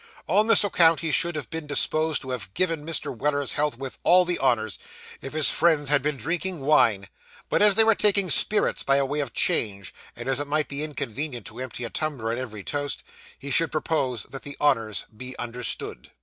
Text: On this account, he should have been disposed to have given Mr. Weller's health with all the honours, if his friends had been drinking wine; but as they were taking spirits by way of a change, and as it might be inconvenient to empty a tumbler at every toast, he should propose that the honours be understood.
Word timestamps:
On 0.25 0.47
this 0.47 0.63
account, 0.63 1.01
he 1.01 1.11
should 1.11 1.35
have 1.35 1.51
been 1.51 1.67
disposed 1.67 2.23
to 2.23 2.31
have 2.31 2.51
given 2.55 2.83
Mr. 2.83 3.15
Weller's 3.15 3.53
health 3.53 3.77
with 3.77 3.99
all 4.01 4.25
the 4.25 4.39
honours, 4.39 4.79
if 5.21 5.33
his 5.33 5.51
friends 5.51 5.89
had 5.91 6.01
been 6.01 6.17
drinking 6.17 6.61
wine; 6.61 7.07
but 7.49 7.61
as 7.61 7.75
they 7.75 7.83
were 7.83 7.93
taking 7.93 8.31
spirits 8.31 8.81
by 8.81 8.99
way 9.03 9.19
of 9.19 9.27
a 9.27 9.31
change, 9.31 9.93
and 10.15 10.27
as 10.27 10.39
it 10.39 10.47
might 10.47 10.67
be 10.67 10.81
inconvenient 10.83 11.45
to 11.45 11.59
empty 11.59 11.83
a 11.83 11.91
tumbler 11.91 12.31
at 12.31 12.39
every 12.39 12.63
toast, 12.63 13.03
he 13.37 13.51
should 13.51 13.71
propose 13.71 14.23
that 14.23 14.41
the 14.41 14.57
honours 14.59 15.05
be 15.15 15.37
understood. 15.37 16.09